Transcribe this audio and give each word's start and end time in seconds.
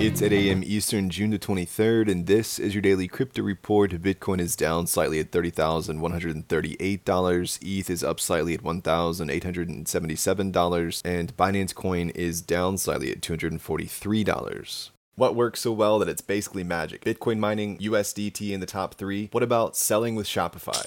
It's 0.00 0.22
8 0.22 0.32
a.m. 0.32 0.62
Eastern, 0.64 1.10
June 1.10 1.30
the 1.30 1.40
23rd, 1.40 2.08
and 2.08 2.28
this 2.28 2.60
is 2.60 2.72
your 2.72 2.82
daily 2.82 3.08
crypto 3.08 3.42
report. 3.42 3.90
Bitcoin 3.90 4.38
is 4.38 4.54
down 4.54 4.86
slightly 4.86 5.18
at 5.18 5.32
$30,138. 5.32 7.58
ETH 7.60 7.90
is 7.90 8.04
up 8.04 8.20
slightly 8.20 8.54
at 8.54 8.62
$1,877, 8.62 11.02
and 11.04 11.36
Binance 11.36 11.74
Coin 11.74 12.10
is 12.10 12.40
down 12.40 12.78
slightly 12.78 13.10
at 13.10 13.20
$243. 13.20 14.90
What 15.16 15.34
works 15.34 15.62
so 15.62 15.72
well 15.72 15.98
that 15.98 16.08
it's 16.08 16.20
basically 16.20 16.62
magic? 16.62 17.04
Bitcoin 17.04 17.40
mining, 17.40 17.76
USDT 17.78 18.52
in 18.52 18.60
the 18.60 18.66
top 18.66 18.94
three. 18.94 19.30
What 19.32 19.42
about 19.42 19.76
selling 19.76 20.14
with 20.14 20.28
Shopify? 20.28 20.86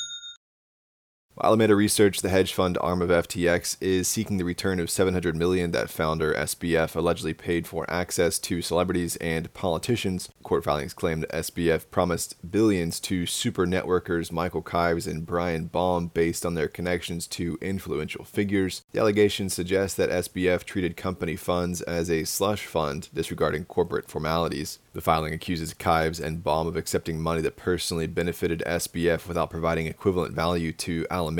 Alameda 1.43 1.75
Research, 1.75 2.21
the 2.21 2.29
hedge 2.29 2.53
fund 2.53 2.77
arm 2.81 3.01
of 3.01 3.09
FTX, 3.09 3.75
is 3.81 4.07
seeking 4.07 4.37
the 4.37 4.45
return 4.45 4.79
of 4.79 4.91
700 4.91 5.35
million 5.35 5.71
that 5.71 5.89
founder 5.89 6.35
SBF 6.35 6.95
allegedly 6.95 7.33
paid 7.33 7.65
for 7.65 7.89
access 7.89 8.37
to 8.37 8.61
celebrities 8.61 9.15
and 9.15 9.51
politicians. 9.55 10.29
Court 10.43 10.63
filings 10.63 10.93
claim 10.93 11.19
that 11.21 11.31
SBF 11.31 11.89
promised 11.89 12.51
billions 12.51 12.99
to 12.99 13.25
super 13.25 13.65
networkers 13.65 14.31
Michael 14.31 14.61
Kives 14.61 15.07
and 15.07 15.25
Brian 15.25 15.65
Baum 15.65 16.11
based 16.13 16.45
on 16.45 16.53
their 16.53 16.67
connections 16.67 17.25
to 17.27 17.57
influential 17.59 18.23
figures. 18.23 18.83
The 18.91 18.99
allegations 18.99 19.55
suggest 19.55 19.97
that 19.97 20.11
SBF 20.11 20.63
treated 20.63 20.95
company 20.95 21.35
funds 21.35 21.81
as 21.81 22.11
a 22.11 22.23
slush 22.23 22.67
fund, 22.67 23.09
disregarding 23.15 23.65
corporate 23.65 24.07
formalities. 24.07 24.77
The 24.93 25.01
filing 25.01 25.33
accuses 25.33 25.73
Kives 25.73 26.21
and 26.21 26.43
Baum 26.43 26.67
of 26.67 26.75
accepting 26.75 27.19
money 27.19 27.41
that 27.41 27.55
personally 27.55 28.05
benefited 28.05 28.61
SBF 28.67 29.27
without 29.27 29.49
providing 29.49 29.87
equivalent 29.87 30.35
value 30.35 30.71
to 30.73 31.07
Alameda. 31.09 31.30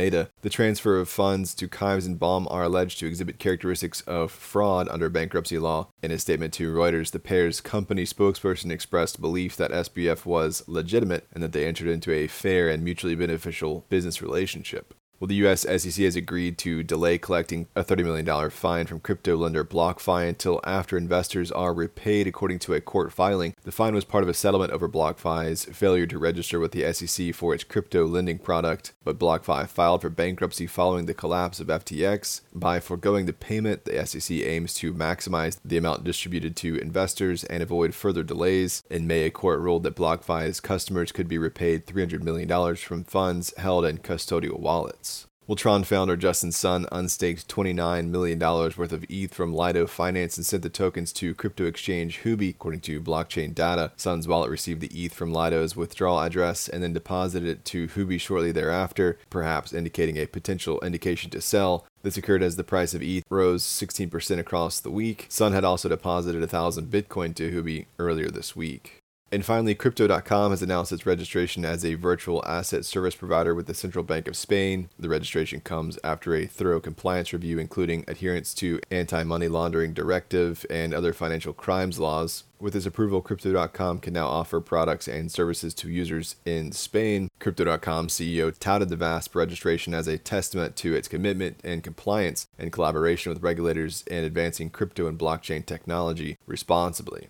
The 0.42 0.50
transfer 0.50 1.00
of 1.00 1.10
funds 1.10 1.54
to 1.56 1.68
Kives 1.68 2.06
and 2.06 2.20
Baum 2.20 2.48
are 2.50 2.64
alleged 2.64 3.00
to 3.00 3.08
exhibit 3.08 3.40
characteristics 3.40 4.02
of 4.02 4.32
fraud 4.32 4.88
under 4.90 5.10
bankruptcy 5.10 5.60
law. 5.60 5.90
In 6.02 6.12
a 6.12 6.20
statement 6.20 6.54
to 6.54 6.74
Reuters, 6.74 7.12
the 7.12 7.20
pair's 7.20 7.62
company 7.62 8.06
spokesperson 8.06 8.72
expressed 8.72 9.22
belief 9.22 9.56
that 9.58 9.72
SBF 9.72 10.26
was 10.26 10.64
legitimate 10.68 11.28
and 11.34 11.44
that 11.44 11.52
they 11.52 11.66
entered 11.66 11.88
into 11.88 12.12
a 12.12 12.28
fair 12.28 12.70
and 12.70 12.84
mutually 12.84 13.16
beneficial 13.16 13.86
business 13.90 14.22
relationship. 14.22 14.94
Well, 15.22 15.28
the 15.28 15.36
U.S. 15.36 15.62
SEC 15.62 16.04
has 16.04 16.16
agreed 16.16 16.58
to 16.58 16.82
delay 16.82 17.20
collecting 17.20 17.68
a 17.76 17.84
$30 17.84 18.04
million 18.04 18.50
fine 18.50 18.88
from 18.88 19.02
crypto 19.02 19.38
lender 19.38 19.64
BlockFi 19.64 20.28
until 20.28 20.60
after 20.64 20.98
investors 20.98 21.52
are 21.52 21.76
repaid, 21.76 22.26
according 22.26 22.58
to 22.58 22.74
a 22.74 22.82
court 22.82 23.14
filing. 23.14 23.54
The 23.62 23.72
fine 23.72 23.94
was 23.94 24.04
part 24.04 24.24
of 24.24 24.30
a 24.30 24.34
settlement 24.34 24.72
over 24.72 24.90
BlockFi's 24.90 25.66
failure 25.66 26.08
to 26.08 26.18
register 26.18 26.60
with 26.60 26.72
the 26.72 26.92
SEC 26.92 27.36
for 27.36 27.54
its 27.54 27.64
crypto 27.64 28.08
lending 28.08 28.40
product, 28.40 28.94
but 29.04 29.20
BlockFi 29.20 29.68
filed 29.68 30.02
for 30.02 30.10
bankruptcy 30.10 30.66
following 30.66 31.06
the 31.06 31.14
collapse 31.14 31.60
of 31.60 31.68
FTX. 31.68 32.42
By 32.52 32.80
foregoing 32.80 33.28
the 33.28 33.34
payment, 33.34 33.86
the 33.86 34.04
SEC 34.04 34.36
aims 34.38 34.74
to 34.74 34.92
maximize 34.92 35.60
the 35.64 35.78
amount 35.78 36.04
distributed 36.04 36.56
to 36.56 36.78
investors 36.78 37.44
and 37.44 37.62
avoid 37.62 37.94
further 37.94 38.24
delays. 38.24 38.82
In 38.90 39.06
May, 39.06 39.26
a 39.26 39.30
court 39.30 39.60
ruled 39.60 39.84
that 39.84 39.96
BlockFi's 39.96 40.60
customers 40.60 41.12
could 41.12 41.28
be 41.28 41.38
repaid 41.38 41.86
$300 41.86 42.24
million 42.24 42.76
from 42.76 43.04
funds 43.04 43.54
held 43.58 43.86
in 43.86 44.00
custodial 44.00 44.58
wallets. 44.60 45.11
Well, 45.52 45.58
Tron 45.58 45.84
founder 45.84 46.16
Justin 46.16 46.54
Sun 46.54 46.86
unstaked 46.94 47.50
$29 47.50 48.08
million 48.08 48.40
worth 48.40 48.94
of 48.94 49.06
ETH 49.10 49.34
from 49.34 49.54
Lido 49.54 49.86
Finance 49.86 50.38
and 50.38 50.46
sent 50.46 50.64
the 50.64 50.70
tokens 50.70 51.12
to 51.12 51.36
crypto 51.36 51.66
exchange 51.66 52.22
Huobi, 52.24 52.52
according 52.52 52.80
to 52.80 53.02
blockchain 53.02 53.54
data. 53.54 53.92
Sun's 53.98 54.30
wallet 54.30 54.50
received 54.50 54.80
the 54.80 54.88
ETH 54.88 55.14
from 55.14 55.34
Lido's 55.34 55.76
withdrawal 55.76 56.22
address 56.22 56.70
and 56.70 56.82
then 56.82 56.94
deposited 56.94 57.50
it 57.50 57.66
to 57.66 57.90
Huobi 57.90 58.18
shortly 58.18 58.54
thereafter, 58.54 59.20
perhaps 59.30 59.74
indicating 59.74 60.16
a 60.16 60.26
potential 60.26 60.80
indication 60.80 61.30
to 61.32 61.42
sell. 61.42 61.86
This 62.02 62.16
occurred 62.16 62.44
as 62.44 62.56
the 62.56 62.64
price 62.64 62.94
of 62.94 63.02
ETH 63.02 63.26
rose 63.30 63.62
16% 63.64 64.40
across 64.40 64.80
the 64.80 64.90
week. 64.90 65.26
Sun 65.28 65.52
had 65.52 65.66
also 65.66 65.90
deposited 65.90 66.40
1,000 66.40 66.90
Bitcoin 66.90 67.36
to 67.36 67.52
Huobi 67.52 67.88
earlier 68.00 68.30
this 68.30 68.56
week. 68.56 69.01
And 69.34 69.46
finally, 69.46 69.76
Crypto.com 69.76 70.52
has 70.52 70.62
announced 70.62 70.92
its 70.92 71.06
registration 71.06 71.64
as 71.64 71.86
a 71.86 71.94
virtual 71.94 72.44
asset 72.46 72.84
service 72.84 73.16
provider 73.16 73.56
with 73.56 73.66
the 73.66 73.74
Central 73.74 74.04
Bank 74.04 74.28
of 74.28 74.36
Spain. 74.36 74.90
The 75.00 75.08
registration 75.08 75.62
comes 75.62 75.98
after 76.04 76.36
a 76.36 76.46
thorough 76.46 76.82
compliance 76.82 77.32
review, 77.32 77.58
including 77.58 78.04
adherence 78.10 78.54
to 78.56 78.82
anti 78.92 79.24
money 79.24 79.48
laundering 79.48 79.94
directive 79.94 80.66
and 80.70 80.94
other 80.94 81.14
financial 81.14 81.54
crimes 81.54 81.98
laws. 81.98 82.44
With 82.60 82.74
this 82.74 82.86
approval, 82.86 83.22
Crypto.com 83.22 84.00
can 84.00 84.14
now 84.14 84.28
offer 84.28 84.60
products 84.60 85.08
and 85.08 85.32
services 85.32 85.74
to 85.76 85.90
users 85.90 86.36
in 86.46 86.74
Spain. 86.74 87.30
Crypto.com 87.40 88.08
CEO 88.08 88.54
touted 88.60 88.90
the 88.90 88.98
VASP 88.98 89.34
registration 89.34 89.94
as 89.94 90.10
a 90.10 90.18
testament 90.18 90.76
to 90.76 90.94
its 90.94 91.08
commitment 91.08 91.62
and 91.64 91.84
compliance 91.84 92.48
and 92.60 92.74
collaboration 92.74 93.32
with 93.32 93.42
regulators 93.42 94.04
in 94.08 94.26
advancing 94.26 94.70
crypto 94.70 95.08
and 95.08 95.18
blockchain 95.18 95.66
technology 95.66 96.38
responsibly. 96.46 97.30